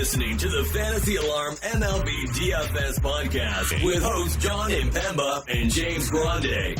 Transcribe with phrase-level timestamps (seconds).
[0.00, 6.74] listening to the Fantasy Alarm MLB DFS podcast with hosts Jon Impemba and James Grande.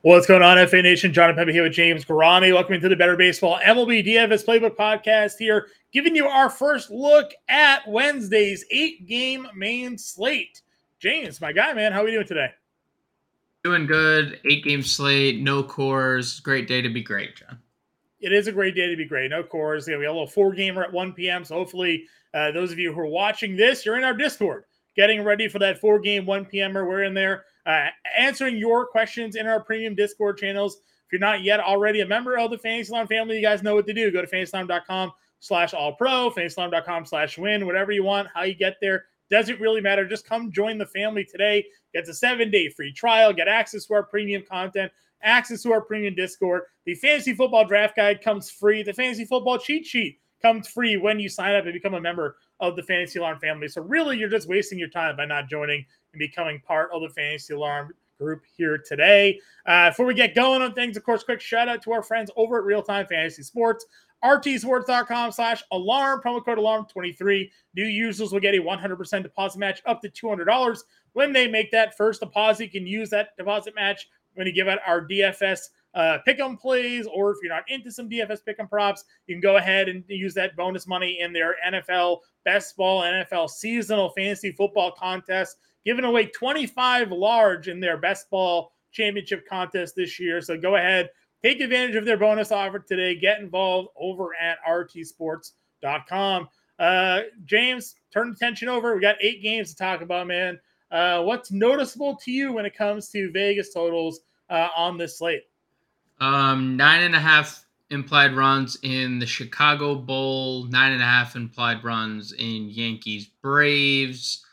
[0.00, 1.12] What's going on, FA Nation?
[1.12, 2.54] Jon Impemba here with James Grande.
[2.54, 7.32] Welcome to the Better Baseball MLB DFS Playbook podcast here, giving you our first look
[7.50, 10.62] at Wednesday's eight-game main slate.
[10.98, 12.48] James, my guy, man, how are we doing today?
[13.64, 14.40] Doing good.
[14.50, 16.42] Eight game slate, no Coors.
[16.42, 17.58] Great day to be great, John.
[18.22, 19.30] It is a great day to be great.
[19.30, 19.86] No Coors.
[19.86, 21.44] We have a little four gamer at 1 p.m.
[21.44, 24.64] So hopefully, uh, those of you who are watching this, you're in our Discord,
[24.96, 26.78] getting ready for that four game 1 p.m.
[26.78, 30.76] Or We're in there uh, answering your questions in our premium Discord channels.
[30.76, 33.74] If you're not yet already a member of the Fantasy Alarm family, you guys know
[33.74, 34.10] what to do.
[34.10, 38.76] Go to fantasyalarm.com slash all pro, fantasyalarm.com slash win, whatever you want, how you get
[38.80, 39.04] there.
[39.30, 40.06] Doesn't really matter.
[40.06, 41.64] Just come join the family today.
[41.94, 45.80] Get a seven day free trial, get access to our premium content, access to our
[45.80, 46.62] premium Discord.
[46.84, 48.82] The fantasy football draft guide comes free.
[48.82, 52.36] The fantasy football cheat sheet comes free when you sign up and become a member
[52.60, 53.68] of the Fantasy Alarm family.
[53.68, 57.08] So, really, you're just wasting your time by not joining and becoming part of the
[57.08, 59.38] Fantasy Alarm group here today.
[59.66, 62.30] Uh, before we get going on things, of course, quick shout out to our friends
[62.36, 63.86] over at Real Time Fantasy Sports
[64.24, 69.82] rtsports.com slash alarm promo code alarm 23 new users will get a 100% deposit match
[69.86, 70.78] up to $200
[71.12, 74.68] when they make that first deposit you can use that deposit match when to give
[74.68, 78.58] out our dfs uh, pick 'em plays or if you're not into some dfs pick
[78.58, 82.76] 'em props you can go ahead and use that bonus money in their nfl best
[82.76, 89.46] ball nfl seasonal fantasy football contest giving away 25 large in their best ball championship
[89.48, 91.10] contest this year so go ahead
[91.42, 93.16] Take advantage of their bonus offer today.
[93.16, 96.48] Get involved over at rtsports.com.
[96.78, 98.94] Uh, James, turn attention over.
[98.94, 100.60] We got eight games to talk about, man.
[100.92, 105.44] Uh, what's noticeable to you when it comes to Vegas totals uh, on this slate?
[106.20, 111.34] Um, nine and a half implied runs in the Chicago Bowl, nine and a half
[111.34, 114.44] implied runs in Yankees Braves,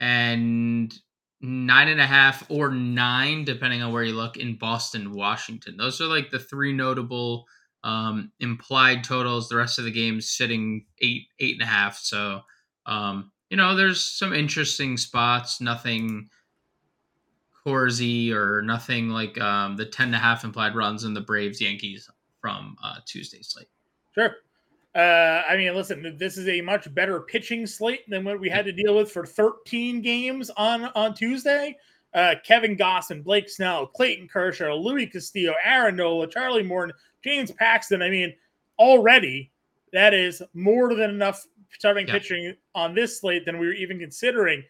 [0.00, 0.92] and
[1.40, 5.76] nine and a half or nine, depending on where you look, in Boston, Washington.
[5.76, 7.46] Those are like the three notable
[7.84, 9.48] um, implied totals.
[9.48, 11.98] The rest of the games sitting eight, eight and a half.
[11.98, 12.40] So,
[12.86, 15.60] um, you know, there's some interesting spots.
[15.60, 16.28] Nothing
[17.64, 21.60] Corzy or nothing like um, the 10 and a half implied runs in the Braves
[21.60, 22.10] Yankees
[22.40, 23.68] from uh, Tuesday's slate.
[24.14, 24.36] Sure.
[24.94, 28.64] Uh, I mean, listen, this is a much better pitching slate than what we had
[28.66, 31.76] to deal with for 13 games on on Tuesday.
[32.12, 36.94] Uh, Kevin Gausman, Blake Snell, Clayton Kershaw, Luis Castillo, Aaron Nola, Charlie Morton,
[37.24, 38.02] James Paxton.
[38.02, 38.32] I mean,
[38.78, 39.50] already
[39.92, 41.44] that is more than enough
[41.78, 42.14] starting yeah.
[42.14, 44.62] pitching on this slate than we were even considering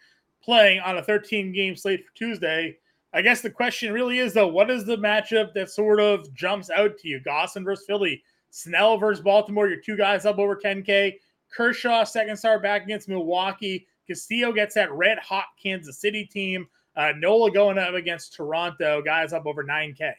[0.42, 2.76] playing on a 13 game slate for Tuesday.
[3.12, 6.70] I guess the question really is though, what is the matchup that sort of jumps
[6.70, 7.20] out to you?
[7.20, 11.14] Gausman versus Philly Snell versus Baltimore, your two guys up over 10K.
[11.54, 13.87] Kershaw, second star back against Milwaukee.
[14.06, 16.66] Castillo gets that red hot Kansas City team.
[16.97, 20.12] Uh, Nola going up against Toronto, guys up over 9K.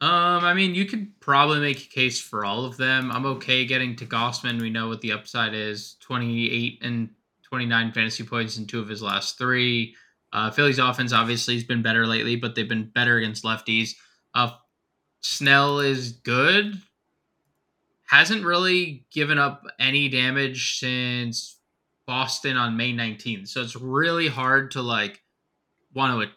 [0.00, 3.10] Um, I mean, you could probably make a case for all of them.
[3.12, 4.60] I'm okay getting to Gausman.
[4.60, 7.10] We know what the upside is 28 and
[7.42, 9.94] 29 fantasy points in two of his last three.
[10.32, 13.90] Uh, Philly's offense obviously has been better lately, but they've been better against lefties.
[14.34, 14.52] Uh,
[15.20, 16.80] Snell is good.
[18.06, 21.58] Hasn't really given up any damage since
[22.06, 23.48] Boston on May 19th.
[23.48, 25.20] So it's really hard to like
[25.92, 26.30] want to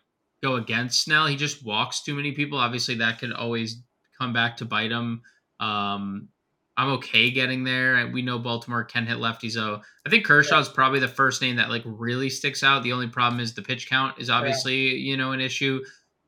[0.43, 1.25] go against Snell.
[1.25, 2.59] He just walks too many people.
[2.59, 3.81] Obviously, that could always
[4.19, 5.21] come back to bite him.
[5.59, 6.27] Um,
[6.75, 8.07] I'm okay getting there.
[8.11, 10.73] We know Baltimore can hit lefties, so I think Kershaw's yeah.
[10.75, 12.83] probably the first name that like really sticks out.
[12.83, 15.11] The only problem is the pitch count is obviously yeah.
[15.11, 15.81] you know an issue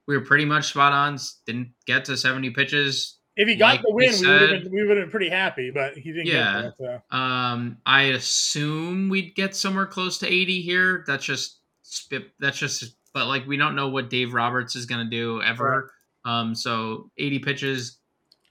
[0.07, 1.17] we were pretty much spot on.
[1.45, 3.17] Didn't get to 70 pitches.
[3.35, 5.29] If he got like the win, we, would have been, we would have been pretty
[5.29, 6.69] happy, but he didn't yeah.
[6.79, 7.17] That, so.
[7.17, 11.03] Um, I assume we'd get somewhere close to 80 here.
[11.05, 12.31] That's just spit.
[12.39, 15.89] That's just, but like we don't know what Dave Roberts is going to do ever.
[16.25, 16.39] Right.
[16.39, 17.97] Um, so 80 pitches,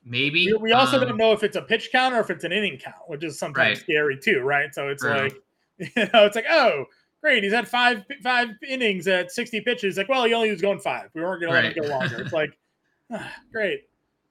[0.06, 0.46] maybe.
[0.46, 2.52] We, we also um, don't know if it's a pitch count or if it's an
[2.52, 3.78] inning count, which is sometimes right.
[3.78, 4.74] scary too, right?
[4.74, 5.12] So it's True.
[5.12, 5.34] like,
[5.78, 6.86] you know, it's like, oh,
[7.20, 7.44] great.
[7.44, 9.98] He's had five five innings at 60 pitches.
[9.98, 11.10] Like, well, he only was going five.
[11.12, 12.22] We weren't going to let him go longer.
[12.22, 12.56] It's like,
[13.12, 13.82] ah, great.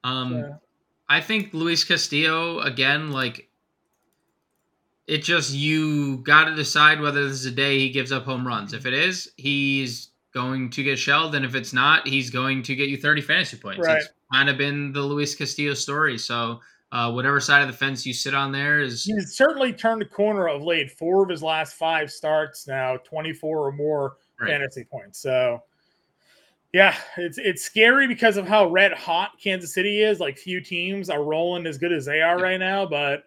[0.02, 0.60] Um, so.
[1.08, 3.48] I think Luis Castillo again, like,
[5.06, 8.44] it just you got to decide whether this is a day he gives up home
[8.44, 8.72] runs.
[8.72, 12.74] If it is, he's going to get shelled, and if it's not, he's going to
[12.74, 13.86] get you 30 fantasy points.
[13.86, 13.98] Right.
[13.98, 16.18] It's kind of been the Luis Castillo story.
[16.18, 16.60] So
[16.92, 19.04] uh, whatever side of the fence you sit on there is.
[19.04, 20.90] He's certainly turned a corner of late.
[20.90, 24.50] Four of his last five starts now, 24 or more right.
[24.50, 25.20] fantasy points.
[25.20, 25.62] So,
[26.72, 30.20] yeah, it's it's scary because of how red hot Kansas City is.
[30.20, 32.86] Like few teams are rolling as good as they are right now.
[32.86, 33.24] But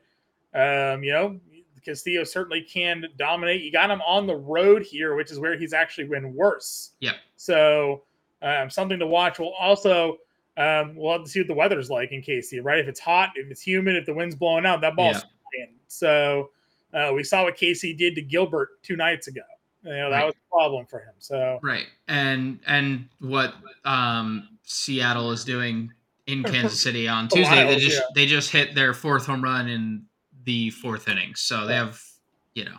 [0.54, 1.40] Um, you know,
[1.88, 3.62] Castillo certainly can dominate.
[3.64, 6.92] You got him on the road here, which is where he's actually been worse.
[7.00, 7.14] Yeah.
[7.38, 8.04] So
[8.42, 9.40] um, something to watch.
[9.40, 10.18] We'll also
[10.58, 12.80] um, we'll have to see what the weather's like in KC, right?
[12.80, 15.24] If it's hot, if it's humid, if the wind's blowing out, that ball's
[15.54, 15.64] Yeah.
[15.64, 15.70] in.
[15.88, 16.50] So
[16.94, 19.42] uh, we saw what KC did to Gilbert two nights ago.
[19.84, 20.26] You know, that Right.
[20.26, 21.14] was a problem for him.
[21.20, 21.86] So Right.
[22.08, 23.54] And and what
[23.86, 25.94] um Seattle is doing
[26.26, 28.08] in Kansas City on Tuesday, they just yeah.
[28.16, 30.04] they just hit their fourth home run in
[30.48, 31.36] the fourth inning.
[31.36, 32.02] So they have,
[32.56, 32.78] you know,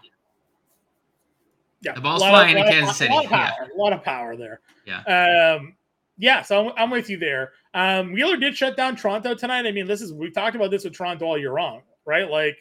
[1.83, 3.53] yeah, The ball's flying in Kansas a lot City, yeah.
[3.73, 4.61] a lot of power there.
[4.87, 5.59] Yeah.
[5.59, 5.77] Um,
[6.17, 6.43] yeah.
[6.43, 7.53] So I'm, I'm with you there.
[7.75, 9.67] Um, Wheeler did shut down Toronto tonight.
[9.67, 12.29] I mean, this is we've talked about this with Toronto all year long, right?
[12.29, 12.57] Like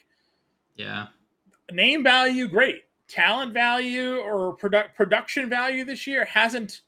[0.76, 1.08] yeah.
[1.72, 2.84] name value, great.
[3.08, 6.82] Talent value or produ- production value this year hasn't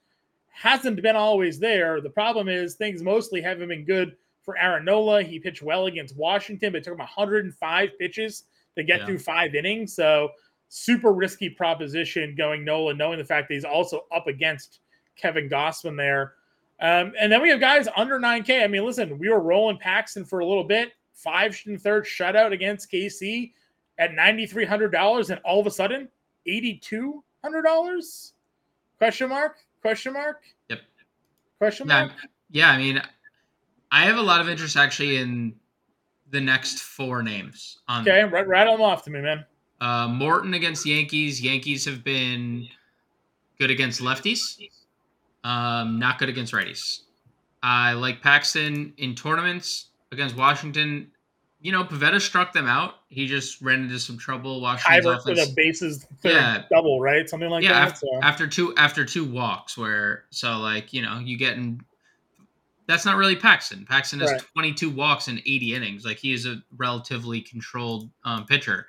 [0.50, 2.02] hasn't been always there.
[2.02, 5.22] The problem is things mostly haven't been good for Aaron Nola.
[5.24, 8.44] He pitched well against Washington, but it took him 105 pitches
[8.76, 9.06] to get Yeah.
[9.06, 9.94] through five innings.
[9.94, 10.32] So
[10.70, 14.80] super risky proposition going Nola, knowing the fact that he's also up against
[15.16, 16.36] Kevin Gausman there.
[16.80, 18.64] Um, and then we have guys under 9K.
[18.64, 22.54] I mean, listen, we were rolling Paxton for a little bit, five and third shutout
[22.54, 23.52] against KC
[23.98, 26.08] at $9,300, and all of a sudden,
[26.48, 28.32] $8,200?
[28.98, 29.58] Question mark?
[29.82, 30.42] Question mark?
[30.70, 30.80] Yep.
[31.58, 32.12] Question mark?
[32.50, 33.02] yeah, I mean,
[33.92, 35.56] I have a lot of interest actually in
[36.30, 39.46] the next four names on Okay, rattle them off to me, man.
[39.82, 41.42] Uh, Morton against Yankees.
[41.42, 42.68] Yankees have been
[43.58, 44.60] good against lefties,
[45.44, 47.02] um, not good against righties.
[47.64, 51.12] I like Paxton in tournaments against Washington.
[51.62, 52.96] You know, Pivetta struck them out.
[53.10, 54.62] He just ran into some trouble.
[54.62, 56.64] Washington's Hybrid for the bases Yeah.
[56.70, 57.28] double, right?
[57.28, 57.88] Something like yeah, that.
[57.90, 58.20] after, so.
[58.22, 61.82] after two after two walks, where so like you know you getting
[62.90, 63.86] that's not really Paxton.
[63.86, 64.42] Paxton has Right.
[64.56, 66.06] 22 walks in 80 innings.
[66.06, 68.88] Like he is a relatively controlled um, pitcher.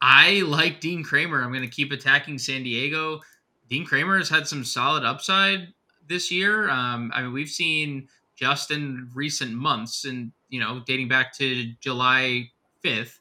[0.00, 1.42] I like Dean Kremer.
[1.42, 3.20] I'm going to keep attacking San Diego.
[3.68, 5.66] Dean Kremer has had some solid upside
[6.06, 6.70] this year.
[6.70, 11.72] Um, I mean, we've seen just in recent months, and you know, dating back to
[11.80, 12.48] July
[12.84, 13.18] 5th,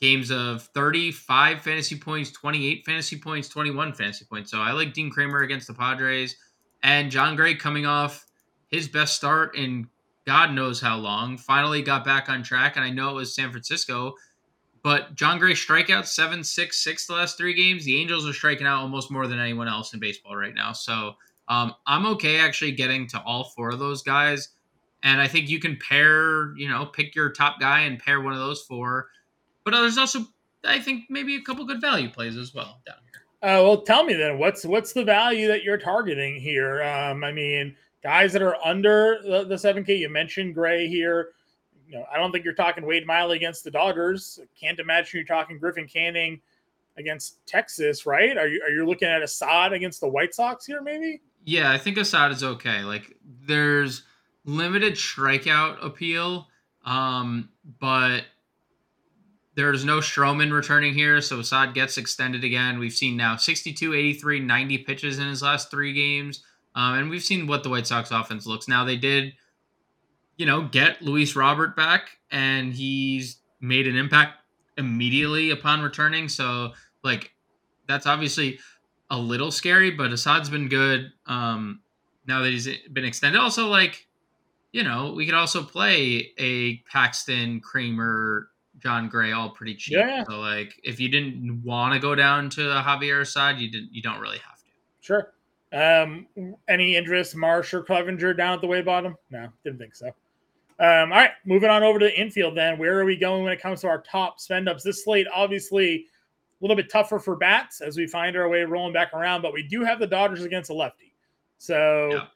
[0.00, 4.50] games of 35 fantasy points, 28 fantasy points, 21 fantasy points.
[4.50, 6.34] So I like Dean Kremer against the Padres,
[6.82, 8.24] and Jon Gray coming off
[8.68, 9.88] his best start in
[10.26, 11.38] God knows how long.
[11.38, 14.14] Finally got back on track, and I know it was San Francisco.
[14.82, 17.84] But Jon Gray strikeouts seven, six, six the last three games.
[17.84, 20.72] The Angels are striking out almost more than anyone else in baseball right now.
[20.72, 21.14] So
[21.48, 24.50] um, I'm okay actually getting to all four of those guys.
[25.02, 28.32] And I think you can pair, you know, pick your top guy and pair one
[28.32, 29.08] of those four.
[29.64, 30.26] But there's also,
[30.64, 33.50] I think, maybe a couple good value plays as well down here.
[33.50, 36.82] Uh, well, tell me then, what's what's the value that you're targeting here?
[36.82, 41.30] Um, I mean, guys that are under the, the 7K, you mentioned Gray here.
[41.86, 44.40] You know, I don't think you're talking Wade Miley against the Dodgers.
[44.60, 46.40] Can't imagine you're talking Griffin Canning
[46.98, 48.36] against Texas, right?
[48.36, 51.22] Are you are you looking at Assad against the White Sox here, maybe?
[51.44, 52.82] Yeah, I think Assad is okay.
[52.82, 53.16] Like
[53.46, 54.02] there's
[54.44, 56.48] limited strikeout appeal,
[56.84, 57.48] um,
[57.80, 58.24] but
[59.54, 62.78] there's no Stroman returning here, so Assad gets extended again.
[62.78, 66.44] We've seen now 62, 83, 90 pitches in his last three games.
[66.78, 68.68] Um, and we've seen what the White Sox offense looks.
[68.68, 69.32] Now they did,
[70.36, 74.38] you know, get Luis Robert back, and he's made an impact
[74.76, 76.28] immediately upon returning.
[76.28, 77.32] So, like,
[77.88, 78.60] that's obviously
[79.10, 81.10] a little scary, but Assad's been good.
[81.26, 81.80] Um,
[82.28, 84.06] now that he's been extended, also like,
[84.70, 89.96] you know, we could also play a Paxton, Kremer, Jon Gray, all pretty cheap.
[89.96, 90.22] Yeah.
[90.28, 93.92] So like, if you didn't want to go down to the Javier side, you didn't.
[93.92, 94.70] You don't really have to.
[95.00, 95.32] Sure.
[95.72, 96.26] Um,
[96.68, 99.16] any interest, Marsh or Clevinger down at the way bottom?
[99.30, 100.06] No, didn't think so.
[100.80, 102.78] Um, all right, moving on over to the infield then.
[102.78, 104.84] Where are we going when it comes to our top spend ups?
[104.84, 106.04] This slate, obviously, a
[106.60, 109.62] little bit tougher for bats as we find our way rolling back around, but we
[109.64, 111.14] do have the Dodgers against a lefty.
[111.58, 112.26] So, Yeah.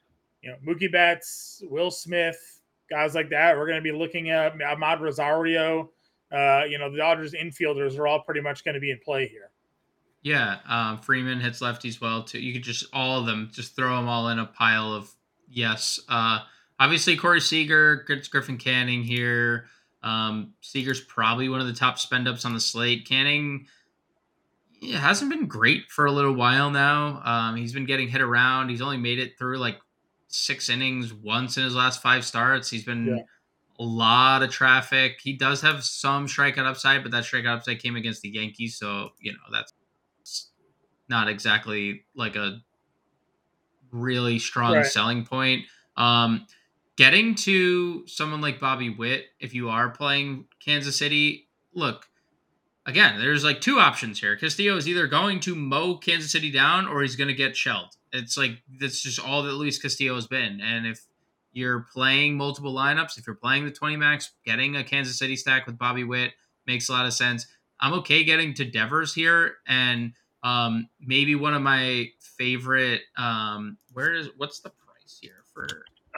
[0.41, 3.57] you know, Mookie Betts, Will Smith, guys like that.
[3.57, 5.89] We're going to be looking at Amed Rosario.
[6.29, 9.27] Uh, you know, the Dodgers infielders are all pretty much going to be in play
[9.27, 9.51] here.
[10.23, 12.39] Yeah, um, Freeman hits lefties well too.
[12.39, 15.11] You could just all of them, just throw them all in a pile of
[15.49, 15.99] yes.
[16.07, 16.39] Uh,
[16.79, 19.65] obviously, Corey Seager gets Griffin Canning here.
[20.01, 23.05] Um, Seager's probably one of the top spend ups on the slate.
[23.07, 23.67] Canning
[24.81, 27.21] yeah, hasn't been great for a little while now.
[27.23, 28.69] Um, he's been getting hit around.
[28.69, 29.77] He's only made it through like
[30.27, 32.69] six innings once in his last five starts.
[32.69, 33.23] He's been Yeah.
[33.79, 35.19] a lot of traffic.
[35.21, 39.11] He does have some strikeout upside, but that strikeout upside came against the Yankees, so
[39.21, 39.71] you know that's
[41.13, 42.59] not exactly like a
[43.91, 44.85] really strong Right.
[44.85, 45.65] selling point.
[45.95, 46.47] Um,
[46.95, 52.07] getting to someone like Bobby Witt, if you are playing Kansas City, look,
[52.87, 54.35] again, there's like two options here.
[54.35, 57.95] Castillo is either going to mow Kansas City down or he's going to get shelled.
[58.11, 60.59] It's like that's just all that Luis Castillo has been.
[60.61, 61.01] And if
[61.51, 65.67] you're playing multiple lineups, if you're playing the 20 max, getting a Kansas City stack
[65.67, 66.33] with Bobby Witt
[66.65, 67.45] makes a lot of sense.
[67.79, 70.13] I'm okay getting to Devers here and
[70.43, 75.67] um, maybe one of my favorite um, where is what's the price here for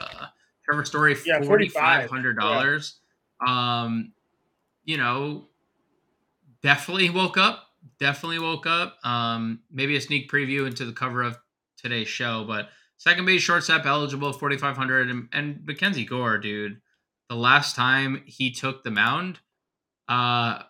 [0.00, 0.26] uh
[0.64, 3.00] Trevor Story Yeah, forty five hundred dollars.
[3.46, 4.12] Um,
[4.84, 5.48] you know,
[6.62, 7.64] definitely woke up.
[8.00, 8.98] Definitely woke up.
[9.04, 11.38] Um, maybe a sneak preview into the cover of
[11.76, 15.10] today's show, but second base shortstop eligible, 4,500.
[15.10, 16.80] And, and Mackenzie Gore, dude,
[17.28, 19.40] the last time he took the mound,
[20.08, 20.62] uh,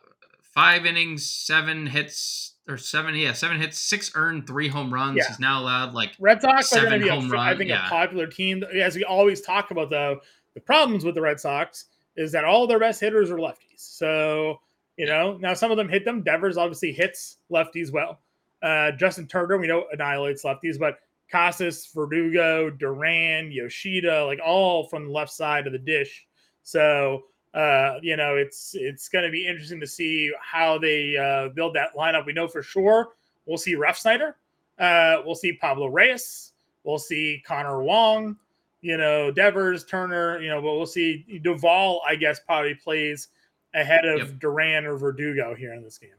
[0.42, 5.16] five innings, seven hits, or seven, yeah, seven hits, six earned, three home runs.
[5.16, 5.28] Yeah.
[5.28, 7.70] He's now allowed like Red Sox are going Seven to be, a, home I think,
[7.70, 7.86] yeah.
[7.86, 8.64] a popular team.
[8.64, 10.20] As we always talk about, though,
[10.54, 13.76] the problems with the Red Sox is that all their best hitters are lefties.
[13.76, 14.60] So,
[14.96, 16.22] you know, now some of them hit them.
[16.22, 18.20] Devers obviously hits lefties well.
[18.62, 20.98] Uh, Justin Turner, we know, annihilates lefties, but
[21.30, 26.26] Casas, Verdugo, Duran, Yoshida, like all from the left side of the dish.
[26.62, 31.48] So, uh, you know, it's it's going to be interesting to see how they uh,
[31.50, 32.26] build that lineup.
[32.26, 33.14] We know for sure
[33.46, 34.34] we'll see Refsnyder,
[34.78, 36.52] uh, we'll see Pablo Reyes,
[36.84, 38.36] we'll see Connor Wong,
[38.82, 42.02] you know, Devers, Turner, you know, but we'll see Duvall.
[42.06, 43.28] I guess probably plays
[43.74, 44.38] ahead of Yep.
[44.40, 46.10] Duran or Verdugo here in this game.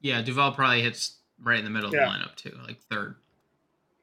[0.00, 2.06] yeah, Duvall probably hits right in the middle Yeah.
[2.06, 3.16] of the lineup too, like third.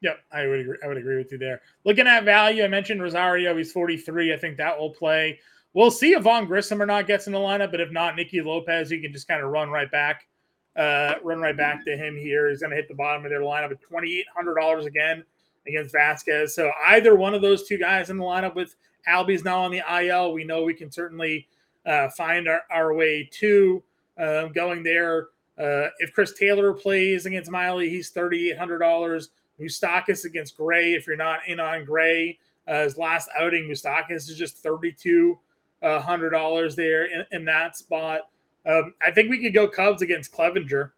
[0.02, 0.76] Yep, I would agree.
[0.84, 1.62] I would agree with you there.
[1.84, 3.56] Looking at value, I mentioned Rosario.
[3.56, 4.32] He's 43.
[4.32, 5.40] I think that will play.
[5.74, 8.40] We'll see if Vaughn Grissom or not gets in the lineup, but if not, Nicky
[8.40, 10.26] Lopez, you can just kind of run right back,
[10.74, 12.48] uh, run right back to him here.
[12.48, 15.22] He's going to hit the bottom of their lineup at twenty eight hundred dollars again
[15.66, 16.54] against Vasquez.
[16.54, 18.74] So either one of those two guys in the lineup with
[19.08, 21.46] Albies now on the IL, we know we can certainly
[21.84, 23.82] uh, find our, our way to
[24.18, 25.28] uh, going there.
[25.58, 29.30] Uh, if Chris Taylor plays against Miley, he's thirty eight hundred dollars.
[29.60, 30.94] Moustakas against Gray.
[30.94, 35.38] If you're not in on Gray, uh, his last outing, Moustakas is just thirty-two
[35.82, 38.22] uh, hundred dollars there in, in that spot.
[38.64, 40.90] Um, I think we could go Cubs against Clevinger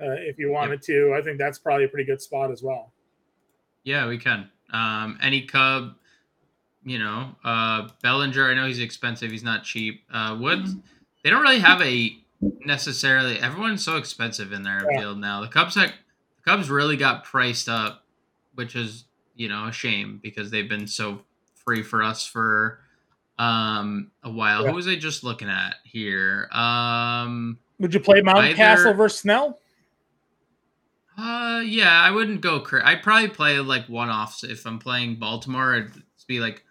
[0.00, 1.14] uh, if you wanted to.
[1.18, 2.92] I think that's probably a pretty good spot as well.
[3.84, 4.50] Yeah, we can.
[4.72, 5.94] Um, any Cub,
[6.84, 8.50] you know, uh, Bellinger.
[8.50, 9.30] I know he's expensive.
[9.30, 10.02] He's not cheap.
[10.12, 10.74] Uh, Woods.
[11.24, 12.16] They don't really have a
[12.60, 13.38] necessarily.
[13.40, 15.00] Everyone's so expensive in their Yeah.
[15.00, 15.40] field now.
[15.40, 18.04] The Cubs, have, the Cubs really got priced up,
[18.54, 21.22] which is you know a shame because they've been so
[21.64, 22.80] free for us for
[23.38, 24.62] um a while.
[24.64, 24.70] Yeah.
[24.70, 26.48] Who was I just looking at here?
[26.52, 27.58] Um.
[27.78, 29.58] Would you play Mountcastle Either- versus Snell?
[31.18, 32.60] Uh, yeah, I wouldn't go.
[32.60, 35.74] Cra- I'd probably play like one offs if I'm playing Baltimore.
[35.76, 36.62] It'd be like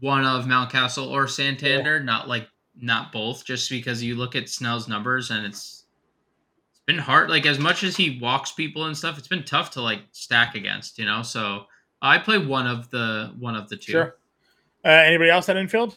[0.00, 3.44] one of Mountcastle or Santander, not like not both.
[3.44, 5.84] Just because you look at Snell's numbers and it's
[6.72, 7.30] it's been hard.
[7.30, 10.54] Like as much as he walks people and stuff, it's been tough to like stack
[10.56, 10.98] against.
[10.98, 11.64] You know, so
[12.02, 13.92] I play one of the one of the two.
[13.92, 14.16] Sure.
[14.84, 15.96] Uh, anybody else at infield?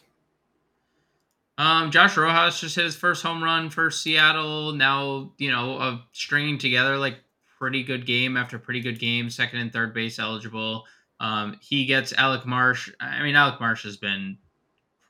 [1.58, 4.72] Um, Josh Rojas just hit his first home run for Seattle.
[4.72, 7.18] Now, you know, uh, stringing together like
[7.58, 10.84] pretty good game after pretty good game, second and third base eligible.
[11.20, 12.90] Um, he gets Alec Marsh.
[13.00, 14.38] I mean, Alec Marsh has been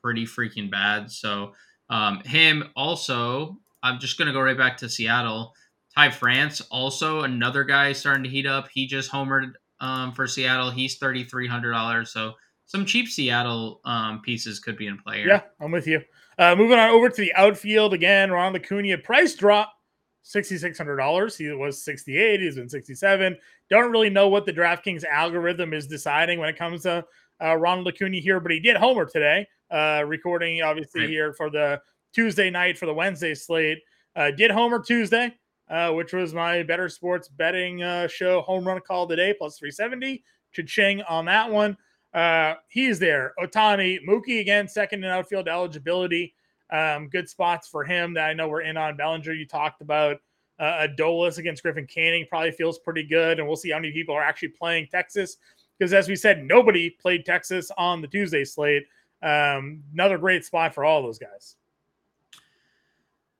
[0.01, 1.11] pretty freaking bad.
[1.11, 1.53] So,
[1.89, 5.53] um, him also, I'm just gonna go right back to Seattle.
[5.95, 8.69] Ty France, also another guy starting to heat up.
[8.73, 10.71] He just homered um, for Seattle.
[10.71, 12.11] He's thirty three hundred dollars.
[12.11, 12.33] So
[12.69, 15.27] some cheap Seattle um, pieces could be in play here.
[15.27, 16.01] Yeah, I'm with you.
[16.37, 18.29] Uh, moving on over to the outfield again.
[18.29, 19.73] Ron Acuna price drop
[20.21, 21.35] sixty six hundred dollars.
[21.35, 22.41] He was sixty eight.
[22.41, 23.35] He's been sixty seven.
[23.71, 27.03] Don't really know what the DraftKings algorithm is deciding when it comes to
[27.43, 29.47] uh, Ronald Acuna here, but he did homer today.
[29.71, 31.09] Uh, recording obviously Right.
[31.09, 31.81] here for the
[32.13, 33.79] Tuesday night for the Wednesday slate.
[34.15, 35.33] Uh, did homer Tuesday,
[35.69, 39.71] uh, which was my better sports betting uh, show home run call today plus three
[39.71, 40.23] seventy.
[40.53, 41.75] Cha-ching on that one.
[42.13, 43.33] Uh, he's there.
[43.39, 46.33] Ohtani, Mookie again, second in outfield eligibility.
[46.71, 48.95] Um, good spots for him that I know we're in on.
[48.97, 50.17] Bellinger, you talked about.
[50.59, 54.13] Uh, Adolis against Griffin Canning probably feels pretty good, and we'll see how many people
[54.13, 55.37] are actually playing Texas.
[55.77, 58.83] Because as we said, nobody played Texas on the Tuesday slate.
[59.21, 61.55] Um, another great spot for all those guys.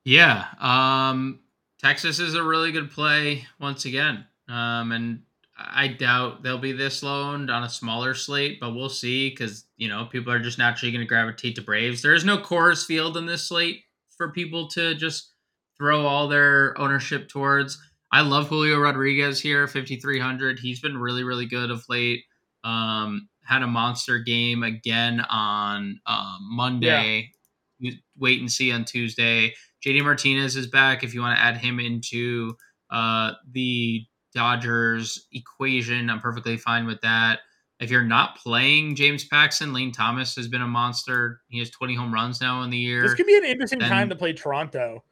[0.04, 0.46] Yeah.
[0.58, 1.40] Um,
[1.78, 4.24] Texas is a really good play once again.
[4.48, 5.22] Um, and
[5.62, 9.88] I doubt they'll be this loaned on a smaller slate, but we'll see because, you
[9.88, 12.02] know, people are just naturally going to gravitate to Braves.
[12.02, 13.82] There is no Coors Field in this slate
[14.16, 15.32] for people to just
[15.78, 17.78] throw all their ownership towards.
[18.12, 20.58] I love Julio Rodriguez here, 5,300.
[20.58, 22.24] He's been really, really good of late.
[22.64, 27.30] Um, had a monster game again on um, Monday.
[28.18, 29.54] wait and see on Tuesday.
[29.84, 31.02] JD Martinez is back.
[31.02, 32.54] If you want to add him into
[32.90, 37.40] uh, the Dodgers equation, I'm perfectly fine with that.
[37.80, 41.40] If you're not playing James Paxton, Lane Thomas has been a monster.
[41.48, 43.02] He has 20 home runs now in the year.
[43.02, 45.02] This could be an interesting then, time to play Toronto,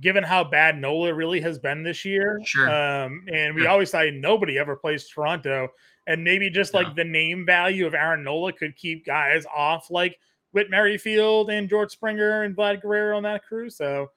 [0.00, 2.40] given how bad Nola really has been this year.
[2.44, 2.68] Sure.
[2.68, 3.70] Um, and we sure.
[3.70, 5.68] always say nobody ever plays Toronto.
[6.08, 10.18] And maybe just like the name value of Aaron Nola could keep guys off like
[10.50, 13.70] Whit Merrifield and George Springer and Vlad Guerrero on that crew.
[13.70, 14.10] So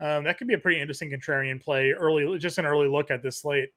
[0.00, 3.22] um, that could be a pretty interesting contrarian play early, just an early look at
[3.22, 3.70] this slate.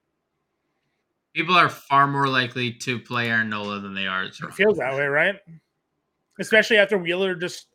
[1.33, 4.23] People are far more likely to play Aaron Nola than they are.
[4.23, 5.35] It feels that way, right?
[6.39, 7.67] Especially after Wheeler just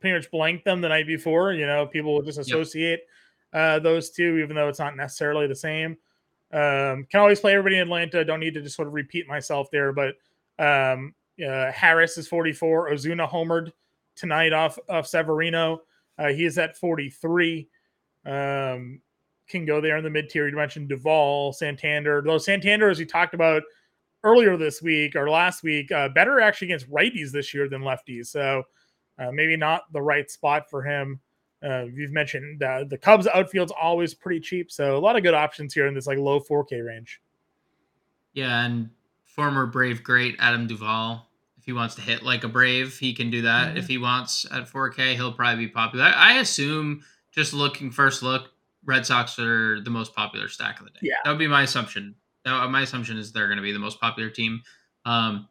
[0.00, 1.52] pretty much blanked them the night before.
[1.52, 3.00] You know, people will just associate
[3.52, 3.60] yep.
[3.60, 5.96] uh, those two, even though it's not necessarily the same.
[6.52, 8.24] Um, can always play everybody in Atlanta.
[8.24, 10.14] Don't need to just sort of repeat myself there, but
[10.58, 12.90] um, uh, Harris is 44.
[12.90, 13.72] Ozuna homered
[14.14, 15.82] tonight off of Severino.
[16.18, 17.68] Uh, he is at 43.
[18.26, 19.00] Um,
[19.48, 20.48] can go there in the mid tier.
[20.48, 22.22] You mentioned Duvall, Santander.
[22.22, 23.62] Those Santander, as we talked about
[24.22, 28.26] earlier this week or last week, uh, better actually against righties this year than lefties.
[28.26, 28.62] So
[29.18, 31.20] uh, maybe not the right spot for him.
[31.62, 35.32] Uh, you've mentioned uh, the Cubs outfield's always pretty cheap, so a lot of good
[35.32, 37.22] options here in this like low 4K range.
[38.34, 38.90] Yeah, and
[39.24, 41.26] former Brave great Adam Duvall.
[41.56, 43.68] If he wants to hit like a Brave, he can do that.
[43.68, 43.78] Mm-hmm.
[43.78, 46.04] If he wants at 4K, he'll probably be popular.
[46.04, 47.02] I assume
[47.34, 48.50] just looking first look,
[48.84, 51.00] Red Sox are the most popular stack of the day.
[51.02, 52.14] Yeah, that would be my assumption.
[52.44, 54.62] That, my assumption is they're going to be the most popular team.
[55.04, 55.48] Um,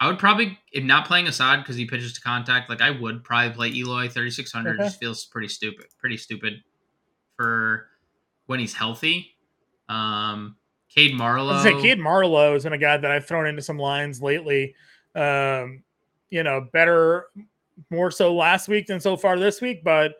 [0.00, 3.24] I would probably, if not playing Assad because he pitches to contact, like I would
[3.24, 4.74] probably play Eloy 3600.
[4.74, 4.84] Okay.
[4.84, 6.62] Just feels pretty stupid, pretty stupid
[7.36, 7.86] for
[8.46, 9.36] when he's healthy.
[9.88, 10.56] Um,
[10.94, 11.62] Cade Marlowe.
[11.62, 14.74] Say Cade Marlowe has been a guy that I've thrown into some lines lately.
[15.14, 15.82] Um,
[16.30, 17.26] you know, better,
[17.90, 20.14] more so last week than so far this week, but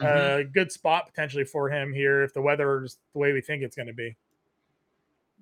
[0.00, 0.40] a mm-hmm.
[0.40, 3.62] uh, good spot potentially for him here if the weather is the way we think
[3.62, 4.16] it's going to be.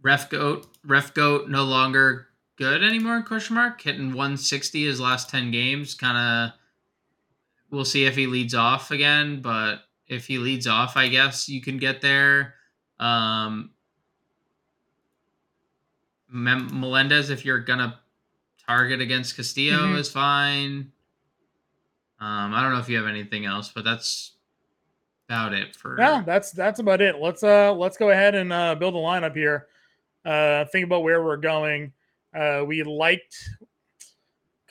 [0.02, 3.22] Ref goat, ref goat, no longer good anymore?
[3.22, 3.80] Question mark.
[3.80, 5.94] Hitting 160 his last 10 games.
[5.94, 6.59] Kind of.
[7.70, 11.61] We'll see if he leads off again, but if he leads off, I guess you
[11.61, 12.54] can get there.
[12.98, 13.70] Um,
[16.30, 17.98] Melendez, if you're gonna
[18.66, 19.96] target against Castillo, mm-hmm.
[19.96, 20.92] is fine.
[22.20, 24.33] Um, I don't know if you have anything else, but that's
[25.28, 25.98] about it for.
[25.98, 27.16] Yeah, that's that's about it.
[27.20, 29.66] Let's uh let's go ahead and uh, build a lineup here.
[30.24, 31.92] Uh, think about where we're going.
[32.34, 33.50] Uh, we liked.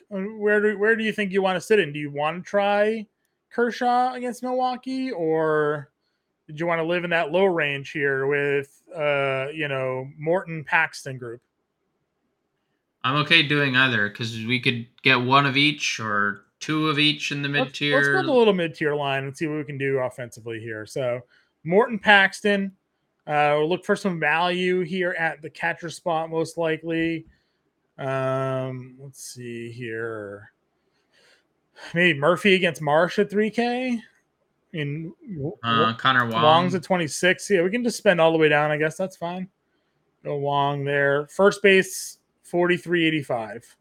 [0.09, 1.93] Where do where do you think you want to sit in?
[1.93, 3.05] Do you want to try
[3.51, 5.91] Kershaw against Milwaukee, or
[6.47, 10.63] did you want to live in that low range here with uh you know Morton
[10.63, 11.41] Paxton group?
[13.03, 17.31] I'm okay doing either because we could get one of each or two of each
[17.31, 17.97] in the mid tier.
[17.97, 20.85] Let's, build a little mid tier line and see what we can do offensively here.
[20.85, 21.21] So
[21.63, 22.71] Morton Paxton,
[23.25, 27.25] uh, we'll look for some value here at the catcher spot, most likely.
[27.97, 30.51] Um, let's see here.
[31.93, 34.01] Maybe Murphy against Marsh at 3K.
[34.73, 35.13] In
[35.63, 36.43] uh, Connor Wong.
[36.43, 37.49] Wong's at 26.
[37.49, 38.69] Yeah, we can just spend all the way down.
[38.69, 39.47] I guess that's fine.
[40.23, 41.27] Go Wong there.
[41.27, 43.76] First base, 4385.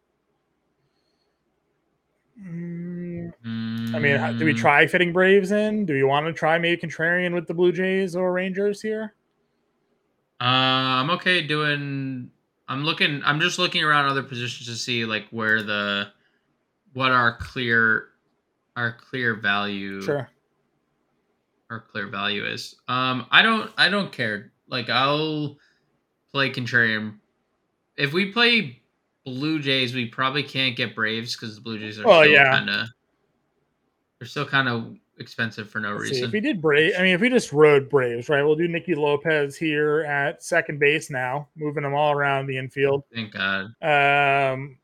[2.40, 4.58] Mm, I mean, do we mm.
[4.58, 5.86] try fitting Braves in?
[5.86, 9.14] Do we want to try maybe contrarian with the Blue Jays or Rangers here?
[10.40, 12.30] Uh, I'm okay doing
[12.68, 13.22] I'm looking.
[13.24, 16.08] I'm just looking around other positions to see like where the
[16.92, 18.08] what our clear
[18.76, 20.28] our clear value sure
[21.70, 22.74] our clear value is.
[22.88, 24.52] Um, I don't I don't care.
[24.68, 25.58] Like I'll
[26.32, 27.16] play contrarian.
[27.96, 28.82] If we play
[29.26, 32.52] Blue Jays, we probably can't get Braves because the Blue Jays are oh, still yeah.
[32.52, 32.88] kind of
[34.18, 36.16] they're still kind of expensive for no Let's reason.
[36.16, 38.42] See, if we did Brave, I mean, if we just rode Braves, right?
[38.44, 43.02] We'll do Nicky Lopez here at second base now, moving them all around the infield.
[43.12, 43.64] Thank God.
[43.82, 44.78] Um,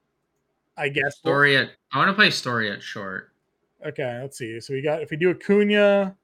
[0.76, 1.70] I guess Story at.
[1.92, 3.30] I want to play Story at short.
[3.86, 4.58] Okay, let's see.
[4.60, 6.16] So we got if we do Acuna,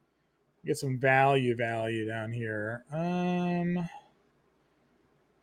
[0.67, 2.85] get some value value down here.
[2.93, 3.89] Um.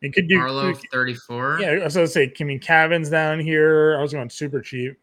[0.02, 1.58] It could do Marlowe 34.
[1.60, 3.96] Yeah, I was gonna say, I mean, Cavan's down here.
[3.98, 4.96] I was going super cheap.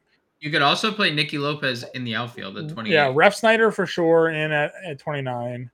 [0.44, 2.90] You could also play Nicky Lopez in the outfield at 20.
[2.90, 5.72] Yeah, Refsnyder for sure in at, at 29.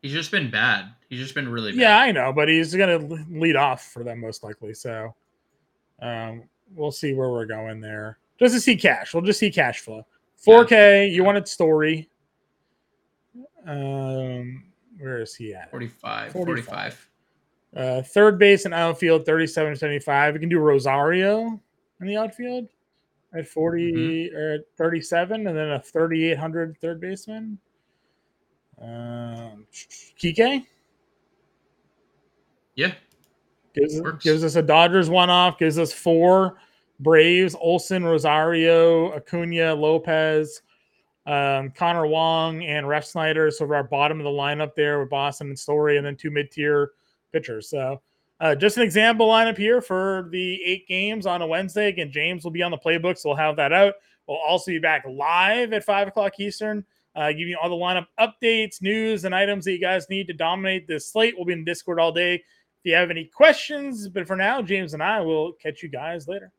[0.00, 0.94] He's just been bad.
[1.10, 1.80] He's just been really bad.
[1.80, 4.72] Yeah, I know, but he's going to lead off for them most likely.
[4.72, 5.14] So
[6.00, 8.18] um, we'll see where we're going there.
[8.38, 9.12] Just to see cash.
[9.12, 10.06] We'll just see cash flow.
[10.46, 11.02] 4K, yeah.
[11.02, 12.08] you wanted story.
[13.66, 14.64] Um,
[14.98, 15.70] where is he at?
[15.70, 16.32] 45.
[16.32, 16.64] 45.
[16.64, 17.08] 45.
[17.76, 20.34] Uh, third base and outfield, 37 75.
[20.34, 21.60] We can do Rosario
[22.00, 22.68] in the outfield.
[23.34, 27.58] at 40 or at 37, and then a 3,800 third baseman.
[28.80, 29.66] Um,
[30.18, 30.64] Kike
[32.76, 32.94] Yeah.
[33.74, 36.56] gives, gives us a Dodgers one off, gives us four
[37.00, 40.62] Braves, Olson, Rosario, Acuna, Lopez,
[41.26, 43.52] um, Connor Wong, and Refsnyder.
[43.52, 46.30] So we're our bottom of the lineup there with Boston and Story, and then two
[46.30, 46.92] mid tier
[47.32, 47.68] pitchers.
[47.70, 48.00] So
[48.40, 51.88] uh, just an example lineup here for the eight games on a Wednesday.
[51.88, 53.94] Again, James will be on the playbook, so we'll have that out.
[54.26, 56.84] We'll also be back live at five o'clock Eastern,
[57.14, 60.34] uh, giving you all the lineup updates, news, and items that you guys need to
[60.34, 61.34] dominate this slate.
[61.36, 62.34] We'll be in Discord all day.
[62.34, 62.42] If
[62.84, 66.52] you have any questions, but for now, James and I will catch you guys later.